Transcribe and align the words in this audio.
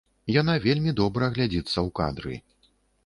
Яна 0.35 0.53
вельмі 0.63 0.93
добра 1.01 1.29
глядзіцца 1.35 1.73
ў 1.87 1.89
кадры. 2.01 2.33